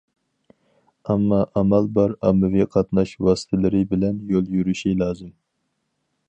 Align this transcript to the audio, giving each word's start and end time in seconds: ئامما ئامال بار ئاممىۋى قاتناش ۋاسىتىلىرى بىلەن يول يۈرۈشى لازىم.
ئامما 1.09 1.41
ئامال 1.59 1.89
بار 1.97 2.15
ئاممىۋى 2.21 2.67
قاتناش 2.77 3.13
ۋاسىتىلىرى 3.27 3.83
بىلەن 3.93 4.19
يول 4.35 4.49
يۈرۈشى 4.57 4.97
لازىم. 5.05 5.33